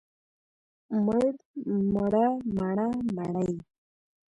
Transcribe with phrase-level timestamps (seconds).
[1.05, 1.23] مړ،
[1.93, 2.25] مړه،
[2.57, 3.51] مړه، مړې.